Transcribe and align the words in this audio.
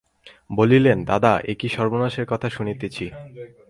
বলিলেন, 0.51 0.97
দাদা, 1.05 1.33
এ 1.43 1.53
কী 1.55 1.67
সর্বনাশের 1.69 2.25
কথা 2.25 2.47
শুনিতেছি? 2.49 3.05